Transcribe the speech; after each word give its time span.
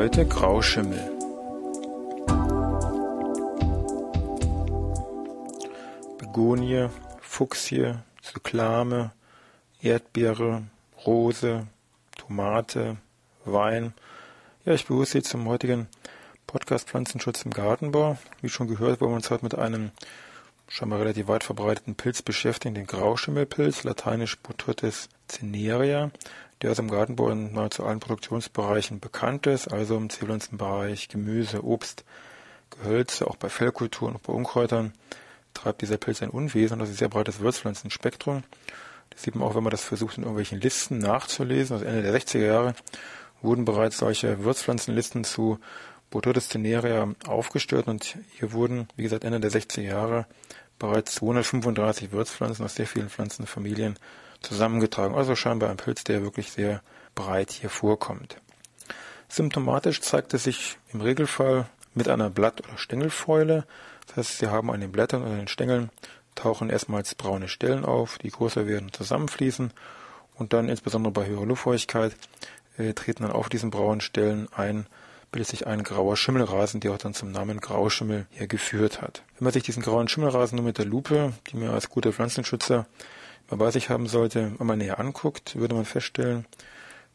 Heute 0.00 0.24
Grauschimmel. 0.24 0.98
Begonie, 6.16 6.88
Fuchsie, 7.20 7.96
Cyklame, 8.22 9.12
Erdbeere, 9.82 10.62
Rose, 11.04 11.66
Tomate, 12.16 12.96
Wein. 13.44 13.92
Ja, 14.64 14.72
ich 14.72 14.86
begrüße 14.86 15.18
Sie 15.18 15.22
zum 15.22 15.46
heutigen 15.46 15.86
Podcast 16.46 16.88
Pflanzenschutz 16.88 17.42
im 17.42 17.50
Gartenbau. 17.50 18.16
Wie 18.40 18.48
schon 18.48 18.68
gehört, 18.68 19.02
wollen 19.02 19.10
wir 19.10 19.16
uns 19.16 19.30
heute 19.30 19.44
mit 19.44 19.54
einem 19.54 19.90
scheinbar 20.66 21.00
relativ 21.00 21.28
weit 21.28 21.44
verbreiteten 21.44 21.94
Pilz 21.94 22.22
beschäftigen, 22.22 22.74
den 22.74 22.86
Grauschimmelpilz, 22.86 23.84
lateinisch 23.84 24.38
Botrytis 24.38 25.10
cinerea 25.28 26.10
der 26.62 26.70
aus 26.70 26.76
dem 26.76 26.90
Gartenbau 26.90 27.30
in 27.30 27.52
nahezu 27.52 27.84
allen 27.84 28.00
Produktionsbereichen 28.00 29.00
bekannt 29.00 29.46
ist, 29.46 29.68
also 29.68 29.96
im 29.96 30.10
Zwiebelpflanzenbereich, 30.10 31.08
Gemüse, 31.08 31.64
Obst, 31.64 32.04
Gehölze, 32.70 33.26
auch 33.26 33.36
bei 33.36 33.48
Fellkulturen 33.48 34.14
und 34.14 34.22
bei 34.22 34.32
Unkräutern 34.32 34.92
treibt 35.54 35.82
dieser 35.82 35.96
Pilz 35.96 36.22
ein 36.22 36.30
Unwesen 36.30 36.78
das 36.78 36.88
ist 36.88 36.96
ein 36.96 36.98
sehr 36.98 37.08
breites 37.08 37.40
Würzpflanzenspektrum. 37.40 38.44
Das 39.10 39.22
sieht 39.22 39.34
man 39.34 39.48
auch, 39.48 39.54
wenn 39.54 39.64
man 39.64 39.72
das 39.72 39.82
versucht, 39.82 40.18
in 40.18 40.22
irgendwelchen 40.22 40.60
Listen 40.60 40.98
nachzulesen. 40.98 41.74
Also 41.74 41.86
Ende 41.86 42.02
der 42.02 42.14
60er 42.14 42.38
Jahre 42.38 42.74
wurden 43.42 43.64
bereits 43.64 43.98
solche 43.98 44.44
Würzpflanzenlisten 44.44 45.24
zu 45.24 45.58
Botrytis 46.10 46.48
cinerea 46.48 47.14
aufgestellt 47.26 47.86
und 47.88 48.18
hier 48.38 48.52
wurden, 48.52 48.88
wie 48.96 49.02
gesagt, 49.02 49.24
Ende 49.24 49.40
der 49.40 49.50
60er 49.50 49.82
Jahre 49.82 50.26
bereits 50.78 51.14
235 51.16 52.12
Würzpflanzen 52.12 52.64
aus 52.64 52.74
sehr 52.74 52.86
vielen 52.86 53.08
Pflanzenfamilien 53.08 53.98
zusammengetragen. 54.40 55.14
Also 55.14 55.36
scheinbar 55.36 55.70
ein 55.70 55.76
Pilz, 55.76 56.04
der 56.04 56.22
wirklich 56.22 56.50
sehr 56.52 56.82
breit 57.14 57.50
hier 57.50 57.70
vorkommt. 57.70 58.36
Symptomatisch 59.28 60.00
zeigt 60.00 60.34
es 60.34 60.44
sich 60.44 60.78
im 60.92 61.00
Regelfall 61.00 61.66
mit 61.94 62.08
einer 62.08 62.30
Blatt- 62.30 62.66
oder 62.66 62.78
Stängelfäule. 62.78 63.64
Das 64.06 64.16
heißt, 64.16 64.38
Sie 64.38 64.48
haben 64.48 64.70
an 64.70 64.80
den 64.80 64.92
Blättern 64.92 65.22
oder 65.22 65.36
den 65.36 65.48
Stängeln 65.48 65.90
tauchen 66.34 66.70
erstmals 66.70 67.14
braune 67.14 67.48
Stellen 67.48 67.84
auf, 67.84 68.18
die 68.18 68.30
größer 68.30 68.66
werden, 68.66 68.92
zusammenfließen 68.92 69.72
und 70.34 70.52
dann 70.52 70.68
insbesondere 70.68 71.12
bei 71.12 71.26
höherer 71.26 71.46
Luftfeuchtigkeit 71.46 72.16
äh, 72.78 72.94
treten 72.94 73.24
dann 73.24 73.32
auf 73.32 73.48
diesen 73.48 73.70
braunen 73.70 74.00
Stellen 74.00 74.48
ein, 74.56 74.86
bildet 75.30 75.48
sich 75.48 75.66
ein 75.66 75.84
grauer 75.84 76.16
Schimmelrasen, 76.16 76.80
der 76.80 76.92
auch 76.92 76.98
dann 76.98 77.14
zum 77.14 77.30
Namen 77.30 77.60
Grauschimmel 77.60 78.26
hier 78.30 78.46
geführt 78.46 79.02
hat. 79.02 79.22
Wenn 79.38 79.44
man 79.44 79.52
sich 79.52 79.62
diesen 79.62 79.82
grauen 79.82 80.08
Schimmelrasen 80.08 80.56
nur 80.56 80.64
mit 80.64 80.78
der 80.78 80.86
Lupe, 80.86 81.34
die 81.48 81.56
mir 81.56 81.72
als 81.72 81.90
guter 81.90 82.12
Pflanzenschützer 82.12 82.86
man 83.50 83.58
bei 83.58 83.70
sich 83.70 83.90
haben 83.90 84.06
sollte, 84.06 84.52
wenn 84.58 84.66
man 84.66 84.78
näher 84.78 85.00
anguckt, 85.00 85.56
würde 85.56 85.74
man 85.74 85.84
feststellen, 85.84 86.46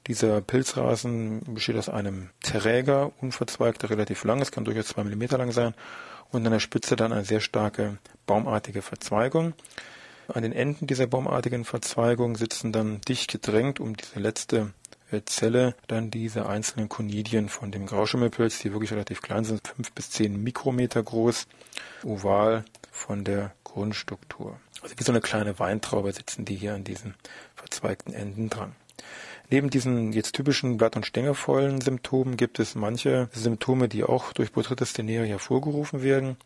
dieser 0.08 0.42
Pilzrasen 0.42 1.42
besteht 1.56 1.78
aus 1.78 1.90
einem 1.90 2.30
träger, 2.44 3.12
unverzweigter, 3.22 3.90
relativ 3.90 4.24
lang, 4.24 4.42
es 4.42 4.52
kann 4.52 4.66
durchaus 4.66 4.88
zwei 4.88 5.04
Millimeter 5.04 5.38
lang 5.38 5.52
sein, 5.52 5.74
und 6.32 6.46
an 6.46 6.52
der 6.52 6.60
Spitze 6.60 6.96
dann 6.96 7.14
eine 7.14 7.26
sehr 7.26 7.40
starke 7.40 7.98
baumartige 8.28 8.82
Verzweigung. 8.82 9.54
An 10.28 10.44
den 10.44 10.52
Enden 10.52 10.88
dieser 10.88 11.08
baumartigen 11.08 11.66
Verzweigung 11.66 12.36
sitzen 12.36 12.72
dann 12.72 13.02
dicht 13.02 13.32
gedrängt 13.32 13.80
um 13.80 13.96
diese 13.96 14.20
letzte 14.20 14.74
äh, 15.12 15.22
Zelle 15.26 15.76
dann 15.88 16.10
diese 16.10 16.48
einzelnen 16.48 16.90
Konidien 16.90 17.48
von 17.48 17.72
dem 17.72 17.86
Grauschimmelpilz, 17.86 18.60
die 18.60 18.74
wirklich 18.74 18.92
relativ 18.92 19.22
klein 19.22 19.46
sind, 19.46 19.68
fünf 19.68 19.92
bis 19.92 20.10
zehn 20.10 20.42
Mikrometer 20.44 21.04
groß, 21.04 21.48
oval 22.04 22.66
von 22.96 23.24
der 23.24 23.54
Grundstruktur. 23.64 24.60
Also 24.82 24.98
wie 24.98 25.04
so 25.04 25.12
eine 25.12 25.22
kleine 25.22 25.60
Weintraube 25.60 26.12
sitzen 26.14 26.46
die 26.46 26.56
hier 26.56 26.74
an 26.74 26.84
diesen 26.84 27.16
verzweigten 27.56 28.14
Enden 28.14 28.50
dran. 28.50 28.76
Neben 29.52 29.70
diesen 29.70 30.14
jetzt 30.14 30.34
typischen 30.34 30.78
Blatt- 30.78 30.96
und 30.96 31.06
stängelvollen 31.06 31.82
Symptomen 31.82 32.38
gibt 32.38 32.58
es 32.60 32.74
manche 32.74 33.30
Symptome, 33.34 33.90
die 33.90 34.04
auch 34.04 34.34
durch 34.34 34.54
Botrytis 34.54 34.94
tenere 34.94 35.26
hervorgerufen 35.26 36.02
werden, 36.02 36.38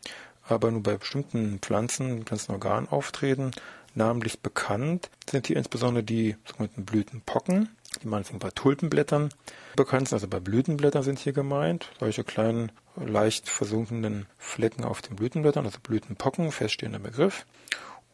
aber 0.46 0.70
nur 0.70 0.82
bei 0.82 0.96
bestimmten 0.96 1.60
Pflanzen, 1.60 2.24
Pflanzenorganen 2.24 2.88
auftreten. 2.90 3.52
Namentlich 3.94 4.40
bekannt 4.40 5.08
sind 5.28 5.46
hier 5.46 5.56
insbesondere 5.56 6.04
die 6.04 6.36
sogenannten 6.44 6.84
Blütenpocken, 6.84 7.68
die 8.02 8.08
manchmal 8.08 8.38
bei 8.38 8.50
Tulpenblättern 8.50 9.30
bekannt 9.76 10.08
sind, 10.08 10.16
also 10.16 10.28
bei 10.28 10.40
Blütenblättern 10.40 11.02
sind 11.02 11.18
hier 11.18 11.32
gemeint, 11.32 11.90
solche 11.98 12.24
kleinen, 12.24 12.72
leicht 12.96 13.48
versunkenen 13.48 14.26
Flecken 14.38 14.84
auf 14.84 15.02
den 15.02 15.16
Blütenblättern, 15.16 15.64
also 15.64 15.78
Blütenpocken, 15.82 16.52
feststehender 16.52 16.98
Begriff. 16.98 17.46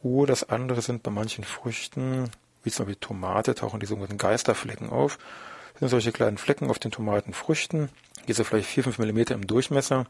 Oh, 0.03 0.27
das 0.27 0.49
andere 0.49 0.83
sind 0.83 1.03
bei 1.03 1.11
manchen 1.11 1.45
Früchten, 1.45 2.31
wie 2.63 2.71
zum 2.71 2.87
Beispiel 2.87 3.01
Tomate, 3.01 3.55
tauchen 3.55 3.81
die 3.81 3.87
sogenannten 3.87 4.19
Geisterflecken 4.19 4.91
auf. 4.91 5.19
Das 5.75 5.81
sind 5.81 5.89
solche 5.89 6.13
kleinen 6.13 6.39
Flecken 6.39 6.71
auf 6.71 6.79
den 6.79 6.91
Tomatenfrüchten, 6.91 7.91
die 8.29 8.33
so 8.33 8.45
vielleicht 8.45 8.69
4, 8.69 8.85
5 8.85 8.99
mm 8.99 9.19
im 9.33 9.47
Durchmesser. 9.47 10.07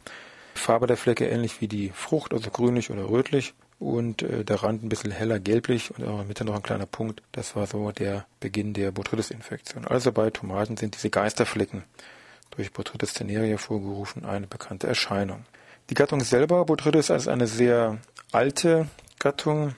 Die 0.55 0.61
Farbe 0.61 0.87
der 0.87 0.97
Flecke 0.97 1.29
ähnlich 1.29 1.61
wie 1.61 1.69
die 1.69 1.91
Frucht, 1.91 2.33
also 2.33 2.51
grünlich 2.51 2.91
oder 2.91 3.11
rötlich. 3.11 3.53
Und 3.79 4.23
äh, 4.23 4.45
der 4.45 4.63
Rand 4.63 4.83
ein 4.83 4.89
bisschen 4.89 5.11
heller 5.11 5.39
gelblich 5.39 5.91
und 5.91 6.05
in 6.05 6.17
der 6.17 6.25
Mitte 6.25 6.45
noch 6.45 6.55
ein 6.55 6.63
kleiner 6.63 6.87
Punkt. 6.87 7.23
Das 7.33 7.57
war 7.57 7.67
so 7.67 7.93
der 7.93 8.27
Beginn 8.41 8.73
der 8.73 8.91
Botrytis-Infektion. 8.91 9.87
Also 9.87 10.13
bei 10.13 10.31
Tomaten 10.31 10.77
sind 10.77 10.95
diese 10.95 11.11
Geisterflecken 11.11 11.85
durch 12.51 12.73
Botrytis 12.73 13.13
teneria 13.13 13.59
vorgerufen 13.59 14.25
eine 14.25 14.47
bekannte 14.47 14.87
Erscheinung. 14.87 15.45
Die 15.91 15.95
Gattung 15.95 16.21
selber, 16.21 16.65
Botrytis, 16.65 17.11
als 17.11 17.29
eine 17.29 17.47
sehr 17.47 17.99
alte 18.33 18.89
Gattung 19.19 19.75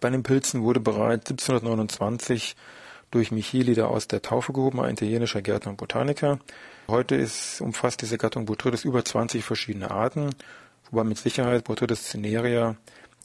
bei 0.00 0.10
den 0.10 0.22
Pilzen 0.22 0.62
wurde 0.62 0.80
bereits 0.80 1.30
1729 1.30 2.54
durch 3.10 3.32
Micheli 3.32 3.74
da 3.74 3.86
aus 3.86 4.06
der 4.06 4.22
Taufe 4.22 4.52
gehoben, 4.52 4.80
ein 4.80 4.92
italienischer 4.92 5.42
Gärtner 5.42 5.70
und 5.70 5.78
Botaniker. 5.78 6.38
Heute 6.88 7.14
ist, 7.16 7.60
umfasst 7.60 8.02
diese 8.02 8.18
Gattung 8.18 8.44
Botrytis 8.44 8.84
über 8.84 9.04
20 9.04 9.44
verschiedene 9.44 9.90
Arten, 9.90 10.30
wobei 10.90 11.04
mit 11.04 11.18
Sicherheit 11.18 11.64
Botrytis 11.64 12.04
cinerea 12.04 12.76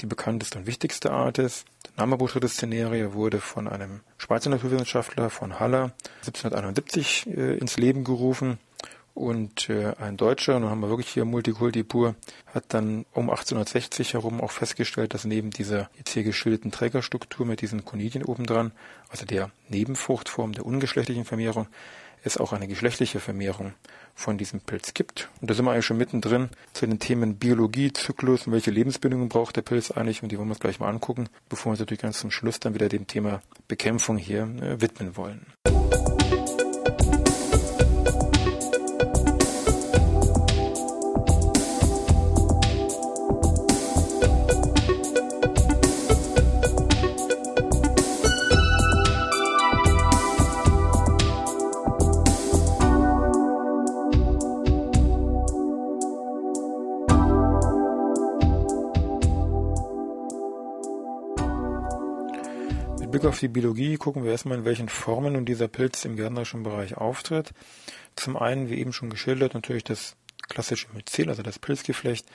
die 0.01 0.05
bekannteste 0.05 0.57
und 0.57 0.67
wichtigste 0.67 1.11
Art 1.11 1.37
ist. 1.37 1.65
Der 1.85 2.03
Name 2.03 2.17
Botrytis 2.17 2.57
cinerea 2.57 3.13
wurde 3.13 3.39
von 3.39 3.67
einem 3.67 4.01
Schweizer 4.17 4.49
Naturwissenschaftler 4.49 5.29
von 5.29 5.59
Haller 5.59 5.91
1771 6.21 7.27
äh, 7.27 7.57
ins 7.57 7.77
Leben 7.77 8.03
gerufen. 8.03 8.59
Und 9.13 9.69
äh, 9.69 9.93
ein 9.99 10.17
Deutscher, 10.17 10.59
nun 10.59 10.69
haben 10.69 10.79
wir 10.79 10.89
wirklich 10.89 11.09
hier 11.09 11.25
Multikulti 11.25 11.83
pur, 11.83 12.15
hat 12.47 12.65
dann 12.69 13.05
um 13.13 13.29
1860 13.29 14.13
herum 14.13 14.41
auch 14.41 14.51
festgestellt, 14.51 15.13
dass 15.13 15.23
neben 15.23 15.51
dieser 15.51 15.89
jetzt 15.97 16.11
hier 16.11 16.23
geschilderten 16.23 16.71
Trägerstruktur 16.71 17.45
mit 17.45 17.61
diesen 17.61 17.85
Konidien 17.85 18.23
obendran, 18.23 18.71
also 19.09 19.25
der 19.25 19.51
Nebenfruchtform 19.69 20.53
der 20.53 20.65
ungeschlechtlichen 20.65 21.25
Vermehrung, 21.25 21.67
es 22.23 22.37
auch 22.37 22.53
eine 22.53 22.67
geschlechtliche 22.67 23.19
Vermehrung 23.19 23.73
von 24.15 24.37
diesem 24.37 24.61
Pilz 24.61 24.93
gibt. 24.93 25.29
Und 25.41 25.49
da 25.49 25.53
sind 25.53 25.65
wir 25.65 25.71
eigentlich 25.71 25.85
schon 25.85 25.97
mittendrin 25.97 26.49
zu 26.71 26.87
den 26.87 26.99
Themen 26.99 27.35
Biologie, 27.35 27.91
Zyklus 27.91 28.47
und 28.47 28.53
welche 28.53 28.71
Lebensbedingungen 28.71 29.29
braucht 29.29 29.57
der 29.57 29.61
Pilz 29.61 29.91
eigentlich 29.91 30.23
und 30.23 30.31
die 30.31 30.37
wollen 30.37 30.47
wir 30.47 30.53
uns 30.53 30.59
gleich 30.59 30.79
mal 30.79 30.89
angucken, 30.89 31.27
bevor 31.49 31.67
wir 31.67 31.71
uns 31.71 31.79
natürlich 31.79 32.01
ganz 32.01 32.19
zum 32.19 32.31
Schluss 32.31 32.59
dann 32.59 32.73
wieder 32.73 32.89
dem 32.89 33.07
Thema 33.07 33.41
Bekämpfung 33.67 34.17
hier 34.17 34.43
äh, 34.43 34.81
widmen 34.81 35.17
wollen. 35.17 35.45
Blick 63.23 63.29
auf 63.29 63.39
die 63.39 63.47
Biologie 63.47 63.95
gucken 63.95 64.25
wir 64.25 64.31
erstmal, 64.31 64.57
in 64.57 64.65
welchen 64.65 64.89
Formen 64.89 65.31
nun 65.31 65.45
dieser 65.45 65.69
Pilz 65.69 66.03
im 66.03 66.17
gärtnerischen 66.17 66.63
Bereich 66.63 66.97
auftritt. 66.97 67.53
Zum 68.17 68.35
einen, 68.35 68.69
wie 68.69 68.77
eben 68.77 68.91
schon 68.91 69.09
geschildert, 69.09 69.53
natürlich 69.53 69.85
das 69.85 70.17
klassische 70.49 70.87
Myzel, 70.93 71.29
also 71.29 71.41
das 71.41 71.57
Pilzgeflecht, 71.57 72.25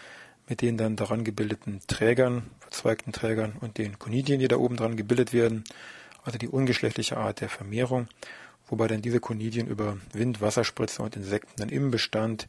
mit 0.49 0.63
den 0.63 0.79
dann 0.79 0.97
daran 0.97 1.25
gebildeten 1.25 1.83
Trägern, 1.89 2.45
verzweigten 2.61 3.13
Trägern 3.13 3.53
und 3.61 3.77
den 3.77 3.99
Konidien, 3.99 4.41
die 4.41 4.49
da 4.49 4.57
oben 4.57 4.79
dran 4.79 4.97
gebildet 4.97 5.35
werden, 5.35 5.65
also 6.25 6.39
die 6.39 6.49
ungeschlechtliche 6.49 7.19
Art 7.19 7.43
der 7.43 7.51
Vermehrung, 7.51 8.09
wobei 8.67 8.87
dann 8.89 9.03
diese 9.03 9.21
Konidien 9.21 9.67
über 9.67 9.99
Wind, 10.15 10.41
Wasserspritzer 10.41 11.03
und 11.03 11.17
Insekten 11.17 11.53
dann 11.57 11.69
im 11.69 11.91
Bestand 11.91 12.49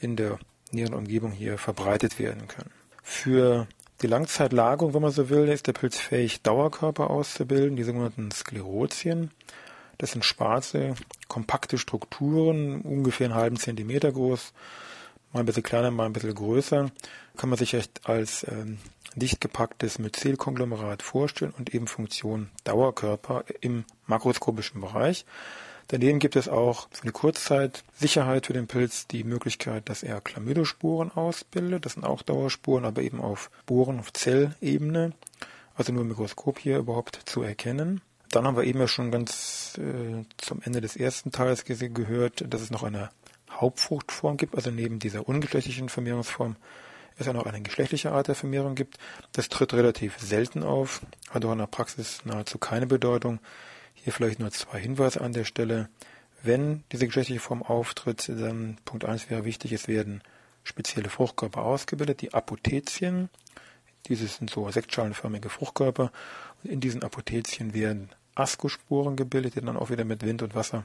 in 0.00 0.16
der 0.16 0.40
näheren 0.72 0.94
Umgebung 0.94 1.30
hier 1.30 1.56
verbreitet 1.56 2.18
werden 2.18 2.48
können. 2.48 2.72
Für 3.04 3.68
die 4.02 4.06
Langzeitlagerung, 4.06 4.94
wenn 4.94 5.02
man 5.02 5.10
so 5.10 5.28
will, 5.30 5.48
ist 5.48 5.66
der 5.66 5.72
Pilz 5.72 5.96
fähig, 5.96 6.42
Dauerkörper 6.42 7.10
auszubilden, 7.10 7.76
die 7.76 7.84
sogenannten 7.84 8.30
Sklerotien. 8.30 9.30
Das 9.98 10.12
sind 10.12 10.24
schwarze, 10.24 10.94
kompakte 11.28 11.78
Strukturen, 11.78 12.82
ungefähr 12.82 13.26
einen 13.26 13.34
halben 13.34 13.56
Zentimeter 13.56 14.12
groß, 14.12 14.52
mal 15.32 15.40
ein 15.40 15.46
bisschen 15.46 15.62
kleiner, 15.62 15.90
mal 15.90 16.06
ein 16.06 16.12
bisschen 16.12 16.34
größer. 16.34 16.90
Kann 17.36 17.48
man 17.48 17.58
sich 17.58 17.72
echt 17.72 18.06
als 18.06 18.46
ähm, 18.48 18.78
dicht 19.14 19.40
gepacktes 19.40 19.98
Myzelkonglomerat 19.98 21.02
vorstellen 21.02 21.54
und 21.56 21.74
eben 21.74 21.86
Funktion 21.86 22.50
Dauerkörper 22.64 23.44
im 23.60 23.84
makroskopischen 24.06 24.80
Bereich. 24.82 25.24
Daneben 25.88 26.18
gibt 26.18 26.34
es 26.34 26.48
auch 26.48 26.88
für 26.90 27.02
eine 27.02 27.12
Kurzzeit 27.12 27.84
Sicherheit 27.94 28.46
für 28.46 28.52
den 28.52 28.66
Pilz 28.66 29.06
die 29.06 29.22
Möglichkeit, 29.22 29.88
dass 29.88 30.02
er 30.02 30.20
Chlamydosporen 30.20 31.12
ausbildet. 31.12 31.86
Das 31.86 31.92
sind 31.92 32.04
auch 32.04 32.22
Dauerspuren, 32.22 32.84
aber 32.84 33.02
eben 33.02 33.20
auf 33.20 33.50
Sporen, 33.62 34.00
auf 34.00 34.12
Zellebene, 34.12 35.12
also 35.76 35.92
nur 35.92 36.02
im 36.02 36.08
Mikroskop 36.08 36.58
hier 36.58 36.78
überhaupt 36.78 37.20
zu 37.26 37.42
erkennen. 37.42 38.00
Dann 38.30 38.46
haben 38.46 38.56
wir 38.56 38.64
eben 38.64 38.80
ja 38.80 38.88
schon 38.88 39.12
ganz 39.12 39.78
äh, 39.78 40.24
zum 40.38 40.60
Ende 40.62 40.80
des 40.80 40.96
ersten 40.96 41.30
Teils 41.30 41.64
gehört, 41.64 42.44
dass 42.52 42.60
es 42.60 42.70
noch 42.70 42.82
eine 42.82 43.10
Hauptfruchtform 43.50 44.36
gibt, 44.36 44.56
also 44.56 44.70
neben 44.70 44.98
dieser 44.98 45.28
ungeschlechtlichen 45.28 45.88
Vermehrungsform 45.88 46.56
es 47.18 47.28
auch 47.28 47.32
noch 47.32 47.46
eine 47.46 47.62
geschlechtliche 47.62 48.12
Art 48.12 48.28
der 48.28 48.34
Vermehrung 48.34 48.74
gibt. 48.74 48.98
Das 49.32 49.48
tritt 49.48 49.72
relativ 49.72 50.18
selten 50.18 50.62
auf, 50.62 51.00
hat 51.30 51.44
auch 51.44 51.52
in 51.52 51.58
der 51.58 51.66
Praxis 51.66 52.24
nahezu 52.24 52.58
keine 52.58 52.86
Bedeutung. 52.86 53.38
Hier 54.06 54.12
vielleicht 54.12 54.38
nur 54.38 54.52
zwei 54.52 54.78
Hinweise 54.78 55.20
an 55.20 55.32
der 55.32 55.42
Stelle. 55.42 55.88
Wenn 56.40 56.84
diese 56.92 57.06
geschlechtliche 57.06 57.40
Form 57.40 57.64
auftritt, 57.64 58.28
dann 58.28 58.78
Punkt 58.84 59.04
1 59.04 59.30
wäre 59.30 59.44
wichtig, 59.44 59.72
es 59.72 59.88
werden 59.88 60.22
spezielle 60.62 61.08
Fruchtkörper 61.08 61.62
ausgebildet, 61.62 62.20
die 62.20 62.32
Apothezien. 62.32 63.30
Diese 64.06 64.28
sind 64.28 64.48
so 64.48 64.70
sektschalenförmige 64.70 65.48
Fruchtkörper. 65.48 66.12
Und 66.62 66.70
in 66.70 66.78
diesen 66.78 67.02
Apothezien 67.02 67.74
werden 67.74 68.10
Ascosporen 68.36 69.16
gebildet, 69.16 69.56
die 69.56 69.60
dann 69.60 69.76
auch 69.76 69.90
wieder 69.90 70.04
mit 70.04 70.22
Wind 70.22 70.42
und 70.42 70.54
Wasser 70.54 70.84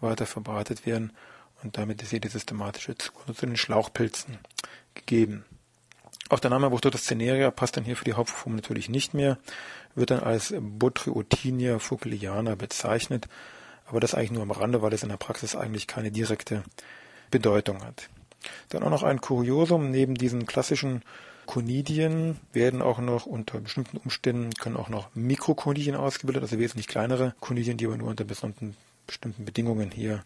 weiter 0.00 0.26
verbreitet 0.26 0.86
werden. 0.86 1.12
Und 1.64 1.76
damit 1.76 2.00
ist 2.04 2.10
hier 2.10 2.20
die 2.20 2.28
systematische 2.28 2.96
Zuordnung 2.96 3.36
zu 3.36 3.46
den 3.46 3.56
Schlauchpilzen 3.56 4.38
gegeben. 4.94 5.44
Auch 6.30 6.38
der 6.38 6.50
Name 6.50 6.70
Botrytis 6.70 7.04
cinerea 7.06 7.50
passt 7.50 7.76
dann 7.76 7.84
hier 7.84 7.96
für 7.96 8.04
die 8.04 8.12
Hauptform 8.12 8.54
natürlich 8.54 8.88
nicht 8.88 9.14
mehr, 9.14 9.36
wird 9.96 10.12
dann 10.12 10.20
als 10.20 10.54
Botryotinia 10.56 11.80
focaliana 11.80 12.54
bezeichnet, 12.54 13.26
aber 13.86 13.98
das 13.98 14.14
eigentlich 14.14 14.30
nur 14.30 14.42
am 14.42 14.52
Rande, 14.52 14.80
weil 14.80 14.92
es 14.92 15.02
in 15.02 15.08
der 15.08 15.16
Praxis 15.16 15.56
eigentlich 15.56 15.88
keine 15.88 16.12
direkte 16.12 16.62
Bedeutung 17.32 17.84
hat. 17.84 18.08
Dann 18.68 18.84
auch 18.84 18.90
noch 18.90 19.02
ein 19.02 19.20
Kuriosum, 19.20 19.90
neben 19.90 20.14
diesen 20.14 20.46
klassischen 20.46 21.02
Konidien 21.46 22.38
werden 22.52 22.80
auch 22.80 23.00
noch 23.00 23.26
unter 23.26 23.58
bestimmten 23.58 23.96
Umständen 23.96 24.52
können 24.52 24.76
auch 24.76 24.88
noch 24.88 25.08
Mikrokonidien 25.16 25.96
ausgebildet, 25.96 26.44
also 26.44 26.60
wesentlich 26.60 26.86
kleinere 26.86 27.34
Konidien, 27.40 27.76
die 27.76 27.86
aber 27.86 27.96
nur 27.96 28.06
unter 28.06 28.22
bestimmten, 28.22 28.76
bestimmten 29.08 29.44
Bedingungen 29.44 29.90
hier 29.90 30.22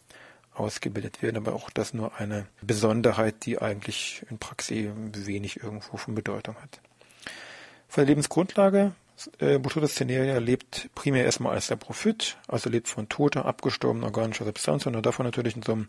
ausgebildet 0.55 1.23
werden, 1.23 1.37
aber 1.37 1.55
auch 1.55 1.71
das 1.71 1.95
nur 1.95 2.17
eine 2.17 2.47
Besonderheit, 2.63 3.45
die 3.45 3.61
eigentlich 3.61 4.25
in 4.31 4.39
Praxis 4.39 4.89
wenig 5.27 5.63
irgendwo 5.63 5.97
von 5.97 6.15
Bedeutung 6.15 6.57
hat. 6.57 6.81
Von 7.89 8.03
der 8.03 8.07
Lebensgrundlage, 8.07 8.93
äh, 9.39 9.59
Botrytis 9.59 9.95
cinerea 9.95 10.39
lebt 10.39 10.91
primär 10.95 11.25
erstmal 11.25 11.55
als 11.55 11.69
der 11.69 11.77
Prophyt, 11.77 12.37
also 12.49 12.69
lebt 12.71 12.89
von 12.89 13.09
toter, 13.09 13.45
abgestorbener 13.45 14.07
organischer 14.07 14.45
Substanz 14.45 14.87
und 14.87 15.01
davon 15.05 15.27
natürlich 15.27 15.57
in 15.57 15.63
so 15.63 15.73
einem 15.73 15.89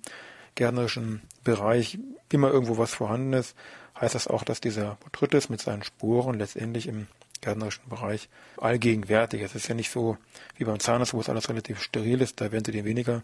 gärtnerischen 0.56 1.21
Bereich 1.44 1.97
immer 2.31 2.51
irgendwo 2.51 2.77
was 2.77 2.94
vorhanden 2.94 3.33
ist, 3.33 3.56
heißt 4.00 4.15
das 4.15 4.27
auch, 4.27 4.44
dass 4.44 4.62
dieser 4.62 4.97
Botrytis 5.03 5.50
mit 5.50 5.62
seinen 5.62 5.83
Sporen 5.83 6.39
letztendlich 6.39 6.88
im 6.88 7.07
gärtnerischen 7.42 7.88
Bereich 7.90 8.30
allgegenwärtig. 8.58 9.42
Es 9.42 9.56
ist 9.56 9.68
ja 9.68 9.76
nicht 9.76 9.92
so 9.92 10.18
wie 10.58 10.64
beim 10.64 10.80
Zahnarzt, 10.80 11.14
wo 11.14 11.22
es 11.22 11.30
alles 11.30 11.50
relativ 11.50 11.82
steril 11.82 12.22
ist, 12.22 12.42
da 12.42 12.52
werden 12.52 12.66
Sie 12.66 12.72
den 12.72 12.86
weniger 12.86 13.24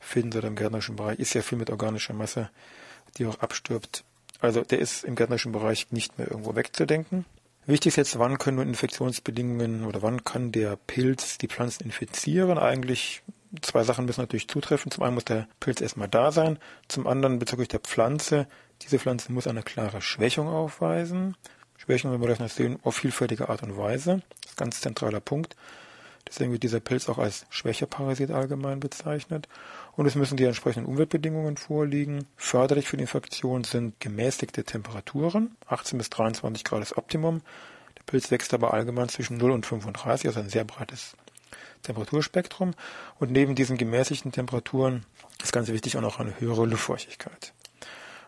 finden, 0.00 0.32
sondern 0.32 0.52
im 0.52 0.56
gärtnerischen 0.56 0.96
Bereich 0.96 1.18
ist 1.18 1.34
ja 1.34 1.42
viel 1.42 1.58
mit 1.58 1.70
organischer 1.70 2.14
Masse, 2.14 2.50
die 3.18 3.26
auch 3.26 3.40
abstirbt. 3.40 4.04
Also 4.40 4.62
der 4.62 4.80
ist 4.80 5.04
im 5.04 5.14
gärtnerischen 5.14 5.52
Bereich 5.52 5.92
nicht 5.92 6.18
mehr 6.18 6.30
irgendwo 6.30 6.56
wegzudenken. 6.56 7.24
Wichtig 7.64 7.90
ist 7.90 7.96
jetzt, 7.96 8.18
wann 8.18 8.38
können 8.38 8.56
nun 8.56 8.68
Infektionsbedingungen 8.68 9.84
oder 9.84 10.02
wann 10.02 10.24
kann 10.24 10.50
der 10.50 10.76
Pilz 10.76 11.38
die 11.38 11.46
Pflanzen 11.46 11.84
infizieren? 11.84 12.58
Eigentlich 12.58 13.22
zwei 13.60 13.84
Sachen 13.84 14.04
müssen 14.04 14.20
natürlich 14.20 14.48
zutreffen. 14.48 14.90
Zum 14.90 15.04
einen 15.04 15.14
muss 15.14 15.24
der 15.24 15.46
Pilz 15.60 15.80
erstmal 15.80 16.08
da 16.08 16.32
sein. 16.32 16.58
Zum 16.88 17.06
anderen 17.06 17.38
bezüglich 17.38 17.68
der 17.68 17.78
Pflanze. 17.78 18.48
Diese 18.82 18.98
Pflanze 18.98 19.30
muss 19.30 19.46
eine 19.46 19.62
klare 19.62 20.02
Schwächung 20.02 20.48
aufweisen. 20.48 21.36
Schwächen, 21.82 22.12
noch 22.12 22.48
sehen, 22.48 22.78
auf 22.84 22.94
vielfältige 22.94 23.48
Art 23.48 23.64
und 23.64 23.76
Weise. 23.76 24.22
Das 24.40 24.52
ist 24.52 24.60
ein 24.60 24.64
ganz 24.64 24.80
zentraler 24.80 25.18
Punkt. 25.18 25.56
Deswegen 26.28 26.52
wird 26.52 26.62
dieser 26.62 26.78
Pilz 26.78 27.08
auch 27.08 27.18
als 27.18 27.44
Schwächeparasit 27.50 28.30
allgemein 28.30 28.78
bezeichnet. 28.78 29.48
Und 29.96 30.06
es 30.06 30.14
müssen 30.14 30.36
die 30.36 30.44
entsprechenden 30.44 30.88
Umweltbedingungen 30.88 31.56
vorliegen. 31.56 32.26
Förderlich 32.36 32.86
für 32.86 32.96
die 32.96 33.02
Infektion 33.02 33.64
sind 33.64 33.98
gemäßigte 33.98 34.62
Temperaturen. 34.62 35.56
18 35.66 35.98
bis 35.98 36.08
23 36.10 36.62
Grad 36.62 36.82
ist 36.82 36.96
Optimum. 36.96 37.40
Der 37.98 38.04
Pilz 38.04 38.30
wächst 38.30 38.54
aber 38.54 38.72
allgemein 38.72 39.08
zwischen 39.08 39.36
0 39.36 39.50
und 39.50 39.66
35, 39.66 40.28
also 40.28 40.38
ein 40.38 40.50
sehr 40.50 40.64
breites 40.64 41.16
Temperaturspektrum. 41.82 42.74
Und 43.18 43.32
neben 43.32 43.56
diesen 43.56 43.76
gemäßigten 43.76 44.30
Temperaturen 44.30 45.04
ist 45.42 45.52
ganz 45.52 45.66
wichtig 45.66 45.96
auch 45.96 46.02
noch 46.02 46.20
eine 46.20 46.38
höhere 46.38 46.64
Luftfeuchtigkeit. 46.64 47.52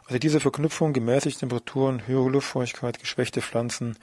Also 0.06 0.18
diese 0.18 0.40
Verknüpfung 0.40 0.92
gemäßigte 0.92 1.40
Temperaturen, 1.40 2.06
höhere 2.06 2.28
Luftfeuchtigkeit, 2.28 2.98
geschwächte 2.98 3.40
Pflanzen 3.40 3.96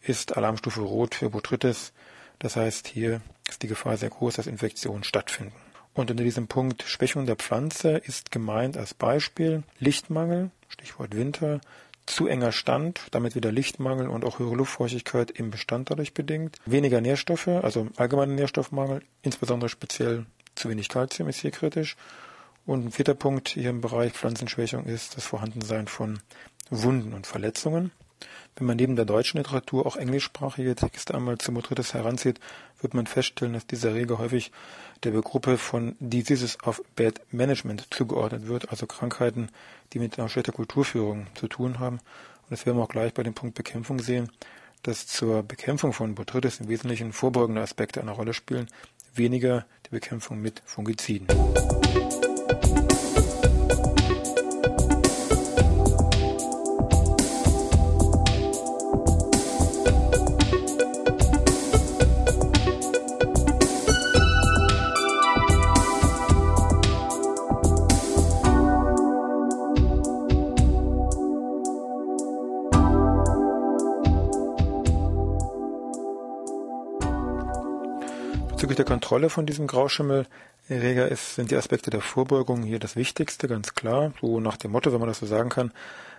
ist 0.00 0.36
Alarmstufe 0.36 0.80
Rot 0.80 1.16
für 1.16 1.30
Botrytis. 1.30 1.92
Das 2.38 2.54
heißt, 2.54 2.86
hier 2.86 3.20
ist 3.48 3.62
die 3.62 3.66
Gefahr 3.66 3.96
sehr 3.96 4.10
groß, 4.10 4.34
dass 4.36 4.46
Infektionen 4.46 5.02
stattfinden. 5.02 5.52
Und 5.92 6.10
unter 6.10 6.22
diesem 6.22 6.46
Punkt 6.46 6.84
Schwächung 6.84 7.26
der 7.26 7.34
Pflanze 7.34 7.96
ist 7.96 8.30
gemeint 8.30 8.76
als 8.76 8.94
Beispiel 8.94 9.64
Lichtmangel, 9.80 10.52
Stichwort 10.68 11.16
Winter, 11.16 11.60
zu 12.06 12.28
enger 12.28 12.52
Stand, 12.52 13.08
damit 13.10 13.34
wieder 13.34 13.50
Lichtmangel 13.50 14.08
und 14.08 14.24
auch 14.24 14.38
höhere 14.38 14.54
Luftfeuchtigkeit 14.54 15.32
im 15.32 15.50
Bestand 15.50 15.90
dadurch 15.90 16.14
bedingt. 16.14 16.58
Weniger 16.64 17.00
Nährstoffe, 17.00 17.48
also 17.48 17.88
allgemeiner 17.96 18.34
Nährstoffmangel, 18.34 19.02
insbesondere 19.22 19.68
speziell 19.68 20.26
zu 20.54 20.68
wenig 20.68 20.88
Kalzium 20.88 21.28
ist 21.28 21.40
hier 21.40 21.50
kritisch 21.50 21.96
und 22.70 22.86
ein 22.86 22.92
vierter 22.92 23.14
Punkt 23.14 23.48
hier 23.48 23.70
im 23.70 23.80
Bereich 23.80 24.12
Pflanzenschwächung 24.12 24.84
ist 24.84 25.16
das 25.16 25.24
Vorhandensein 25.24 25.88
von 25.88 26.20
Wunden 26.70 27.14
und 27.14 27.26
Verletzungen. 27.26 27.90
Wenn 28.54 28.68
man 28.68 28.76
neben 28.76 28.94
der 28.94 29.06
deutschen 29.06 29.38
Literatur 29.38 29.86
auch 29.86 29.96
englischsprachige 29.96 30.76
Texte 30.76 31.16
einmal 31.16 31.38
zu 31.38 31.52
Botrytis 31.52 31.94
heranzieht, 31.94 32.38
wird 32.80 32.94
man 32.94 33.08
feststellen, 33.08 33.54
dass 33.54 33.66
dieser 33.66 33.94
Rege 33.94 34.18
häufig 34.18 34.52
der 35.02 35.10
Gruppe 35.10 35.58
von 35.58 35.96
Diseases 35.98 36.58
of 36.62 36.80
Bad 36.94 37.20
Management 37.32 37.88
zugeordnet 37.90 38.46
wird, 38.46 38.70
also 38.70 38.86
Krankheiten, 38.86 39.48
die 39.92 39.98
mit 39.98 40.16
einer 40.16 40.28
schlechter 40.28 40.52
Kulturführung 40.52 41.26
zu 41.34 41.48
tun 41.48 41.80
haben. 41.80 41.96
Und 41.96 42.50
das 42.50 42.66
werden 42.66 42.78
wir 42.78 42.84
auch 42.84 42.88
gleich 42.88 43.12
bei 43.14 43.24
dem 43.24 43.34
Punkt 43.34 43.56
Bekämpfung 43.56 43.98
sehen, 43.98 44.30
dass 44.84 45.08
zur 45.08 45.42
Bekämpfung 45.42 45.92
von 45.92 46.14
Botrytis 46.14 46.60
im 46.60 46.68
Wesentlichen 46.68 47.12
vorbeugende 47.12 47.62
Aspekte 47.62 48.00
eine 48.00 48.12
Rolle 48.12 48.32
spielen, 48.32 48.68
weniger 49.12 49.66
die 49.86 49.90
Bekämpfung 49.90 50.40
mit 50.40 50.62
Fungiziden. 50.64 51.26
Bezüglich 51.26 52.39
Kontrolle 79.10 79.28
von 79.28 79.44
diesem 79.44 79.66
Grauschimmelerreger 79.66 81.08
ist, 81.08 81.34
sind 81.34 81.50
die 81.50 81.56
Aspekte 81.56 81.90
der 81.90 82.00
Vorbeugung 82.00 82.62
hier 82.62 82.78
das 82.78 82.94
Wichtigste, 82.94 83.48
ganz 83.48 83.74
klar. 83.74 84.12
So 84.20 84.38
nach 84.38 84.56
dem 84.56 84.70
Motto, 84.70 84.92
wenn 84.92 85.00
man 85.00 85.08
das 85.08 85.18
so 85.18 85.26
sagen 85.26 85.48
kann, 85.48 85.72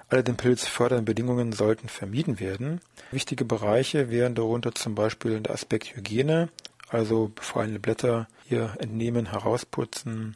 alle 0.09 0.25
den 0.25 0.35
Pilz 0.35 0.67
fördernden 0.67 1.05
Bedingungen 1.05 1.53
sollten 1.53 1.87
vermieden 1.87 2.41
werden. 2.41 2.81
Wichtige 3.11 3.45
Bereiche 3.45 4.09
wären 4.09 4.35
darunter 4.35 4.75
zum 4.75 4.93
Beispiel 4.93 5.39
der 5.39 5.53
Aspekt 5.53 5.95
Hygiene, 5.95 6.49
also 6.89 7.31
befallene 7.33 7.79
Blätter 7.79 8.27
hier 8.43 8.75
entnehmen, 8.79 9.27
herausputzen, 9.27 10.35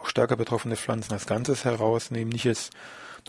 auch 0.00 0.06
stärker 0.06 0.36
betroffene 0.36 0.76
Pflanzen 0.76 1.12
als 1.12 1.26
Ganzes 1.26 1.64
herausnehmen, 1.64 2.28
nicht 2.28 2.44
jetzt 2.44 2.72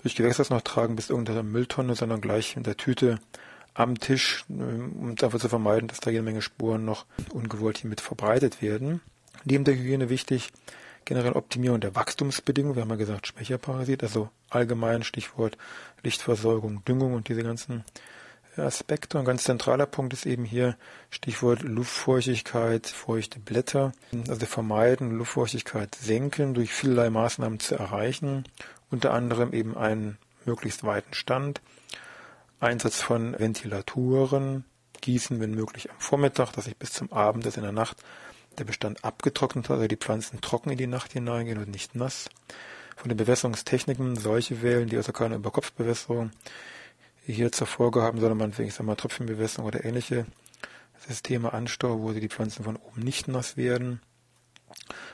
durch 0.03 0.13
Gewächshaus 0.13 0.51
noch 0.51 0.61
tragen 0.61 0.95
bis 0.95 1.09
irgendeiner 1.09 1.41
Mülltonne, 1.41 1.95
sondern 1.95 2.21
gleich 2.21 2.55
in 2.55 2.61
der 2.61 2.77
Tüte 2.77 3.17
am 3.77 3.99
Tisch, 3.99 4.43
um 4.49 5.15
einfach 5.21 5.39
zu 5.39 5.49
vermeiden, 5.49 5.87
dass 5.87 5.99
da 5.99 6.09
jede 6.09 6.23
Menge 6.23 6.41
Spuren 6.41 6.83
noch 6.83 7.05
ungewollt 7.31 7.77
hier 7.77 7.89
mit 7.89 8.01
verbreitet 8.01 8.61
werden. 8.61 9.01
Neben 9.45 9.63
der 9.63 9.75
Hygiene 9.75 10.09
wichtig, 10.09 10.51
generell 11.05 11.33
Optimierung 11.33 11.79
der 11.79 11.95
Wachstumsbedingungen, 11.95 12.75
wir 12.75 12.81
haben 12.81 12.89
ja 12.89 12.95
gesagt 12.95 13.27
schwächer 13.27 13.59
Parasit, 13.59 14.01
also 14.01 14.29
allgemein 14.49 15.03
Stichwort 15.03 15.57
Lichtversorgung, 16.01 16.83
Düngung 16.85 17.13
und 17.13 17.29
diese 17.29 17.43
ganzen 17.43 17.85
Aspekte. 18.57 19.19
Ein 19.19 19.25
ganz 19.25 19.43
zentraler 19.43 19.85
Punkt 19.85 20.13
ist 20.13 20.25
eben 20.25 20.43
hier 20.43 20.75
Stichwort 21.11 21.61
Luftfeuchtigkeit, 21.61 22.87
feuchte 22.87 23.39
Blätter. 23.39 23.91
Also 24.27 24.47
vermeiden, 24.47 25.11
Luftfeuchtigkeit 25.11 25.93
senken, 25.93 26.55
durch 26.55 26.71
vielerlei 26.71 27.11
Maßnahmen 27.11 27.59
zu 27.59 27.75
erreichen. 27.75 28.45
Unter 28.89 29.13
anderem 29.13 29.53
eben 29.53 29.77
einen 29.77 30.17
möglichst 30.45 30.83
weiten 30.83 31.13
Stand, 31.13 31.61
Einsatz 32.59 33.01
von 33.01 33.37
Ventilatoren, 33.37 34.65
Gießen, 35.01 35.39
wenn 35.39 35.51
möglich 35.51 35.91
am 35.91 35.99
Vormittag, 35.99 36.51
dass 36.53 36.65
sich 36.65 36.75
bis 36.75 36.91
zum 36.91 37.13
Abend, 37.13 37.45
dass 37.45 37.57
in 37.57 37.63
der 37.63 37.71
Nacht 37.71 37.97
der 38.57 38.63
Bestand 38.63 39.03
abgetrocknet 39.03 39.69
hat, 39.69 39.75
also 39.75 39.87
die 39.87 39.95
Pflanzen 39.95 40.41
trocken 40.41 40.71
in 40.71 40.77
die 40.77 40.87
Nacht 40.87 41.13
hineingehen 41.13 41.59
und 41.59 41.69
nicht 41.69 41.93
nass. 41.93 42.29
Von 42.95 43.09
den 43.09 43.17
Bewässerungstechniken 43.17 44.15
solche 44.15 44.63
wählen, 44.63 44.89
die 44.89 44.97
also 44.97 45.11
keine 45.11 45.35
Überkopfbewässerung 45.35 46.31
hier 47.23 47.51
zur 47.51 47.67
Folge 47.67 48.01
haben, 48.01 48.19
sondern 48.19 48.37
man, 48.39 48.53
ich 48.57 48.73
sag 48.73 48.85
mal, 48.85 48.95
Tröpfchenbewässerung 48.95 49.67
oder 49.67 49.85
ähnliche 49.85 50.25
Systeme 51.07 51.53
Anstau, 51.53 52.01
wo 52.01 52.11
die 52.11 52.27
Pflanzen 52.27 52.63
von 52.63 52.75
oben 52.75 53.01
nicht 53.01 53.27
nass 53.27 53.55
werden. 53.55 54.01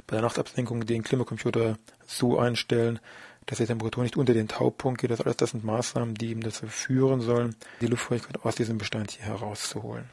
Bei 0.07 0.15
der 0.15 0.21
Nachtabsenkung 0.21 0.85
den 0.85 1.03
Klimacomputer 1.03 1.77
so 2.07 2.39
einstellen, 2.39 2.99
dass 3.45 3.57
die 3.57 3.65
Temperatur 3.65 4.03
nicht 4.03 4.17
unter 4.17 4.33
den 4.33 4.47
Taupunkt 4.47 5.01
geht. 5.01 5.11
Das 5.11 5.21
alles 5.21 5.37
das 5.37 5.51
sind 5.51 5.63
Maßnahmen, 5.63 6.15
die 6.15 6.29
eben 6.29 6.41
dazu 6.41 6.67
führen 6.67 7.21
sollen, 7.21 7.55
die 7.81 7.87
Luftfeuchtigkeit 7.87 8.43
aus 8.43 8.55
diesem 8.55 8.77
Bestand 8.77 9.11
hier 9.11 9.25
herauszuholen. 9.25 10.05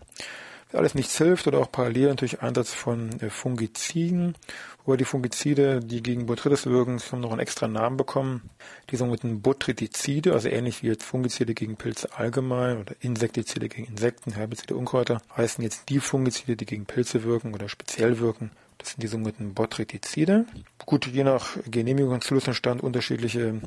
Wenn 0.71 0.81
alles 0.81 0.95
nichts 0.95 1.19
hilft 1.19 1.49
oder 1.49 1.59
auch 1.59 1.73
parallel 1.73 2.09
natürlich 2.09 2.43
Einsatz 2.43 2.73
von 2.73 3.11
äh, 3.21 3.29
Fungiziden, 3.29 4.37
wobei 4.85 4.99
die 4.99 5.05
Fungizide, 5.05 5.81
die 5.81 6.01
gegen 6.01 6.27
Botrytis 6.27 6.67
wirken, 6.67 7.01
haben 7.01 7.21
noch 7.21 7.33
einen 7.33 7.41
extra 7.41 7.67
Namen 7.67 7.97
bekommen. 7.97 8.51
Die 8.91 8.97
sogenannten 8.97 9.43
Botrytizide, 9.43 10.33
also 10.33 10.49
ähnlich 10.49 10.83
wie 10.83 10.89
jetzt 10.89 11.03
Fungizide 11.03 11.55
gegen 11.55 11.77
Pilze 11.77 12.17
allgemein 12.17 12.79
oder 12.79 12.95
Insektizide 13.01 13.69
gegen 13.69 13.89
Insekten, 13.89 14.33
Herbizide, 14.33 14.77
Unkräuter, 14.77 15.21
heißen 15.37 15.65
jetzt 15.65 15.89
die 15.89 15.99
Fungizide, 15.99 16.55
die 16.55 16.67
gegen 16.67 16.87
Pilze 16.87 17.25
wirken 17.25 17.53
oder 17.53 17.69
speziell 17.69 18.21
wirken, 18.21 18.53
das 18.81 18.91
sind 18.91 19.03
die 19.03 19.07
sogenannten 19.07 19.55
Botrytizide. 19.55 20.47
Gut, 20.85 21.07
je 21.07 21.25
nach 21.25 21.57
Genehmigung 21.71 22.15
und 22.15 22.25
Zulassungsstand 22.25 22.83
unterschiedliche 22.83 23.61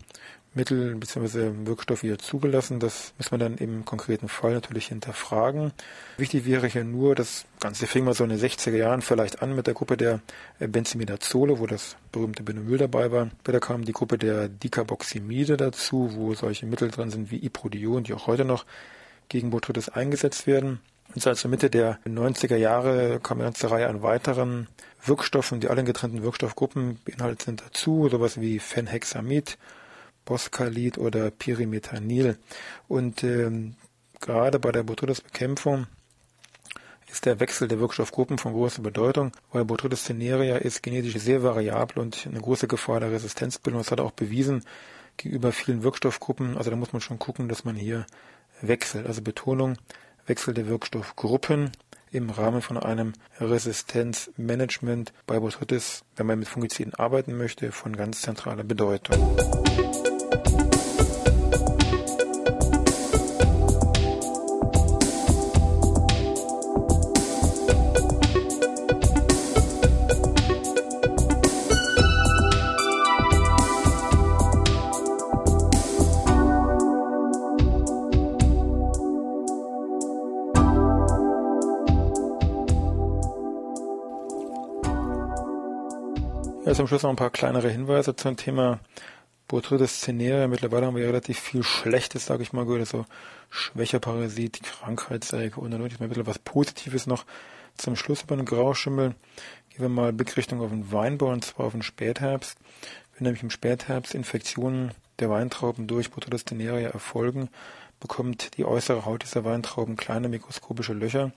Mittel 0.55 0.95
bzw. 0.95 1.51
Wirkstoffe 1.65 2.01
hier 2.01 2.19
zugelassen. 2.19 2.79
Das 2.79 3.13
muss 3.17 3.31
man 3.31 3.39
dann 3.39 3.57
im 3.57 3.85
konkreten 3.85 4.27
Fall 4.27 4.53
natürlich 4.53 4.87
hinterfragen. 4.87 5.71
Wichtig 6.17 6.45
wäre 6.45 6.67
hier 6.67 6.83
nur, 6.83 7.15
das 7.15 7.45
Ganze 7.59 7.87
fing 7.87 8.03
mal 8.03 8.13
so 8.13 8.23
in 8.23 8.29
den 8.29 8.39
60er 8.39 8.75
Jahren 8.75 9.01
vielleicht 9.01 9.41
an 9.41 9.55
mit 9.55 9.67
der 9.67 9.73
Gruppe 9.73 9.97
der 9.97 10.19
Benzimidazole, 10.59 11.59
wo 11.59 11.65
das 11.65 11.95
berühmte 12.11 12.43
Benomyl 12.43 12.77
dabei 12.77 13.11
war. 13.11 13.29
Später 13.41 13.59
kam 13.59 13.85
die 13.85 13.93
Gruppe 13.93 14.17
der 14.17 14.47
Dicarboximide 14.49 15.57
dazu, 15.57 16.11
wo 16.13 16.33
solche 16.33 16.65
Mittel 16.65 16.91
drin 16.91 17.09
sind 17.09 17.31
wie 17.31 17.43
Iprodion, 17.43 18.03
die 18.03 18.13
auch 18.13 18.27
heute 18.27 18.45
noch 18.45 18.65
gegen 19.29 19.49
Botrytis 19.49 19.89
eingesetzt 19.89 20.45
werden. 20.45 20.79
Und 21.13 21.21
seit 21.21 21.37
zur 21.37 21.51
Mitte 21.51 21.69
der 21.69 21.99
90er 22.05 22.55
Jahre 22.55 23.19
kam 23.21 23.37
eine 23.37 23.45
ganze 23.45 23.69
Reihe 23.69 23.87
an 23.87 24.01
weiteren 24.01 24.67
Wirkstoffen, 25.05 25.59
die 25.59 25.67
alle 25.67 25.81
in 25.81 25.85
getrennten 25.85 26.23
Wirkstoffgruppen 26.23 26.99
beinhaltet 27.05 27.43
sind, 27.43 27.61
dazu, 27.61 28.07
sowas 28.09 28.39
wie 28.39 28.59
Phenhexamid, 28.59 29.57
Boskalid 30.25 30.97
oder 30.97 31.29
Pyrimethanil. 31.29 32.37
Und 32.87 33.23
ähm, 33.23 33.75
gerade 34.21 34.59
bei 34.59 34.71
der 34.71 34.83
Botrytis-Bekämpfung 34.83 35.87
ist 37.11 37.25
der 37.25 37.39
Wechsel 37.39 37.67
der 37.67 37.79
Wirkstoffgruppen 37.79 38.39
von 38.39 38.53
großer 38.53 38.81
Bedeutung, 38.81 39.33
weil 39.51 39.65
Botrytis 39.65 40.05
cinerea 40.05 40.57
ist 40.57 40.81
genetisch 40.81 41.15
sehr 41.17 41.43
variabel 41.43 41.99
und 42.01 42.25
eine 42.25 42.41
große 42.41 42.67
Gefahr 42.67 43.01
der 43.01 43.11
Resistenzbildung. 43.11 43.81
Das 43.81 43.91
hat 43.91 43.99
er 43.99 44.05
auch 44.05 44.11
bewiesen 44.11 44.63
gegenüber 45.17 45.51
vielen 45.51 45.83
Wirkstoffgruppen. 45.83 46.57
Also 46.57 46.71
da 46.71 46.75
muss 46.75 46.91
man 46.91 47.01
schon 47.01 47.19
gucken, 47.19 47.49
dass 47.49 47.65
man 47.65 47.75
hier 47.75 48.07
wechselt. 48.61 49.05
Also 49.05 49.21
Betonung, 49.21 49.77
Wechsel 50.25 50.53
der 50.53 50.67
Wirkstoffgruppen 50.67 51.71
im 52.11 52.29
Rahmen 52.29 52.61
von 52.61 52.77
einem 52.77 53.13
Resistenzmanagement 53.39 55.13
bei 55.25 55.39
Botrytis, 55.39 56.03
wenn 56.15 56.27
man 56.27 56.39
mit 56.39 56.47
Fungiziden 56.47 56.93
arbeiten 56.93 57.37
möchte, 57.37 57.71
von 57.71 57.95
ganz 57.95 58.21
zentraler 58.21 58.63
Bedeutung. 58.63 59.35
Ja, 86.73 86.77
zum 86.77 86.87
Schluss 86.87 87.03
noch 87.03 87.11
ein 87.11 87.17
paar 87.17 87.29
kleinere 87.29 87.69
Hinweise 87.69 88.15
zum 88.15 88.35
Thema 88.35 88.79
Botrytis 89.47 90.01
cinerea. 90.01 90.47
Mittlerweile 90.47 90.87
haben 90.87 90.95
wir 90.95 91.03
ja 91.03 91.09
relativ 91.09 91.37
viel 91.37 91.61
Schlechtes, 91.61 92.25
sage 92.25 92.41
ich 92.41 92.51
mal, 92.51 92.65
gehört, 92.65 92.87
so 92.87 93.05
schwächer 93.51 93.99
Parasit, 93.99 94.59
und 94.87 95.69
dann 95.69 95.83
ein 95.83 96.09
bisschen 96.09 96.25
was 96.25 96.39
Positives 96.39 97.05
noch 97.05 97.25
zum 97.77 97.95
Schluss 97.95 98.23
über 98.23 98.35
den 98.35 98.47
Grauschimmel. 98.47 99.13
Gehen 99.69 99.81
wir 99.81 99.89
mal 99.89 100.13
Blickrichtung 100.13 100.61
auf 100.61 100.71
den 100.71 100.91
Weinbau 100.91 101.27
und 101.27 101.45
zwar 101.45 101.67
auf 101.67 101.73
den 101.73 101.83
Spätherbst. 101.83 102.57
Wenn 103.13 103.25
nämlich 103.25 103.43
im 103.43 103.51
Spätherbst 103.51 104.15
Infektionen 104.15 104.93
der 105.19 105.29
Weintrauben 105.29 105.85
durch 105.85 106.09
Botrytis 106.09 106.43
cinerea 106.43 106.89
erfolgen, 106.89 107.49
bekommt 107.99 108.57
die 108.57 108.65
äußere 108.65 109.05
Haut 109.05 109.21
dieser 109.21 109.45
Weintrauben 109.45 109.95
kleine 109.95 110.27
mikroskopische 110.27 110.93
Löcher 110.93 111.33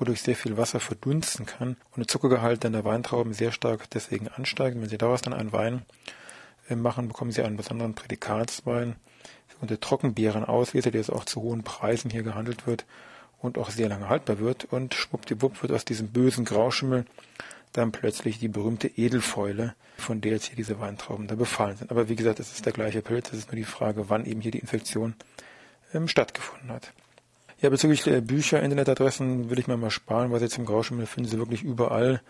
wodurch 0.00 0.22
sehr 0.22 0.36
viel 0.36 0.56
Wasser 0.56 0.80
verdunsten 0.80 1.46
kann 1.46 1.76
und 1.90 1.98
der 1.98 2.08
Zuckergehalt 2.08 2.64
in 2.64 2.72
der 2.72 2.84
Weintrauben 2.84 3.32
sehr 3.34 3.52
stark 3.52 3.88
deswegen 3.90 4.28
ansteigt. 4.28 4.80
Wenn 4.80 4.88
Sie 4.88 4.98
daraus 4.98 5.22
dann 5.22 5.34
einen 5.34 5.52
Wein 5.52 5.82
äh, 6.68 6.74
machen, 6.74 7.08
bekommen 7.08 7.32
Sie 7.32 7.42
einen 7.42 7.56
besonderen 7.56 7.94
Prädikatswein 7.94 8.96
und 9.60 9.70
der 9.70 9.80
Trockenbeeren 9.80 10.44
auslese, 10.44 10.90
der 10.90 11.00
jetzt 11.00 11.12
auch 11.12 11.26
zu 11.26 11.42
hohen 11.42 11.62
Preisen 11.62 12.10
hier 12.10 12.22
gehandelt 12.22 12.66
wird 12.66 12.86
und 13.40 13.58
auch 13.58 13.70
sehr 13.70 13.88
lange 13.88 14.08
haltbar 14.08 14.38
wird 14.38 14.64
und 14.64 14.94
schwuppdiwupp 14.94 15.62
wird 15.62 15.72
aus 15.72 15.84
diesem 15.84 16.08
bösen 16.08 16.44
Grauschimmel 16.44 17.04
dann 17.72 17.92
plötzlich 17.92 18.38
die 18.38 18.48
berühmte 18.48 18.88
Edelfäule, 18.88 19.74
von 19.96 20.20
der 20.20 20.32
jetzt 20.32 20.46
hier 20.46 20.56
diese 20.56 20.80
Weintrauben 20.80 21.28
da 21.28 21.36
befallen 21.36 21.76
sind. 21.76 21.90
Aber 21.90 22.08
wie 22.08 22.16
gesagt, 22.16 22.40
es 22.40 22.52
ist 22.52 22.66
der 22.66 22.72
gleiche 22.72 23.02
Pilz, 23.02 23.28
es 23.28 23.40
ist 23.40 23.48
nur 23.48 23.56
die 23.56 23.64
Frage, 23.64 24.08
wann 24.08 24.24
eben 24.24 24.40
hier 24.40 24.50
die 24.50 24.58
Infektion 24.58 25.14
ähm, 25.94 26.08
stattgefunden 26.08 26.70
hat. 26.72 26.92
Ja, 27.62 27.68
bezüglich 27.68 28.02
der 28.02 28.22
Bücher, 28.22 28.62
Internetadressen 28.62 29.50
will 29.50 29.58
ich 29.58 29.66
mir 29.66 29.76
mal 29.76 29.90
sparen, 29.90 30.32
weil 30.32 30.40
Sie 30.40 30.48
zum 30.48 30.64
Grauschimmel 30.64 31.04
finden 31.04 31.28
Sie 31.28 31.36
wirklich 31.36 31.62
überall 31.62 32.22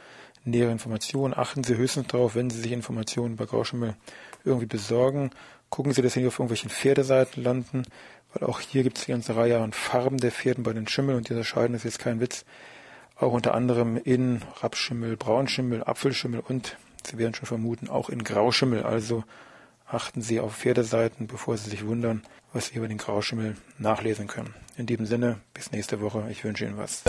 nähere 0.45 0.73
Informationen. 0.73 1.35
Achten 1.35 1.63
Sie 1.63 1.77
höchstens 1.77 2.09
darauf, 2.09 2.35
wenn 2.35 2.51
Sie 2.51 2.61
sich 2.61 2.73
Informationen 2.73 3.35
über 3.35 3.47
Grauschimmel 3.47 3.95
irgendwie 4.45 4.67
besorgen. 4.67 5.31
Gucken 5.69 5.93
Sie, 5.93 6.03
dass 6.03 6.15
Sie 6.15 6.19
nicht 6.19 6.27
auf 6.27 6.41
irgendwelchen 6.41 6.69
Pferdeseiten 6.69 7.45
landen, 7.45 7.85
weil 8.35 8.49
auch 8.49 8.59
hier 8.59 8.83
gibt 8.83 8.99
es 8.99 9.05
die 9.05 9.13
ganze 9.13 9.37
Reihe 9.37 9.61
an 9.61 9.73
Farben 9.73 10.19
der 10.19 10.33
Pferden 10.33 10.65
bei 10.65 10.73
den 10.73 10.89
Schimmeln 10.89 11.19
und 11.19 11.29
die 11.29 11.35
unterscheiden, 11.35 11.75
das 11.75 11.85
ist 11.85 11.93
jetzt 11.93 12.03
kein 12.03 12.19
Witz, 12.19 12.45
auch 13.15 13.33
unter 13.33 13.55
anderem 13.55 13.99
in 14.03 14.43
Rapschimmel, 14.61 15.17
Braunschimmel, 15.17 15.85
Apfelschimmel 15.85 16.41
und, 16.41 16.77
Sie 17.07 17.19
werden 17.19 17.35
schon 17.35 17.47
vermuten, 17.47 17.89
auch 17.89 18.11
in 18.11 18.25
Grauschimmel. 18.25 18.83
Also 18.83 19.23
achten 19.91 20.23
Sie 20.23 20.41
auf 20.41 20.57
Pferdeseiten, 20.57 21.27
bevor 21.27 21.57
Sie 21.57 21.71
sich 21.71 21.87
wundern, 21.87 22.23
was 22.53 22.69
Sie 22.69 22.77
über 22.77 22.89
den 22.89 22.99
Grauschimmel 22.99 23.57
nachlesen 23.79 24.27
können. 24.27 24.55
In 24.77 24.87
diesem 24.87 25.07
Sinne, 25.07 25.41
bis 25.55 25.73
nächste 25.73 26.01
Woche. 26.01 26.27
Ich 26.31 26.45
wünsche 26.45 26.65
Ihnen 26.65 26.77
was. 26.77 27.03